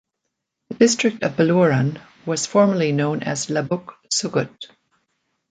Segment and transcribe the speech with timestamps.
[0.69, 4.49] The district of Beluran was formerly known as Labuk-Sugut.